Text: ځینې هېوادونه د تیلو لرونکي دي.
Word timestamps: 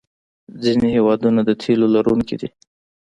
ځینې 0.63 0.87
هېوادونه 0.95 1.39
د 1.45 1.49
تیلو 1.61 1.87
لرونکي 1.95 2.35
دي. 2.41 2.49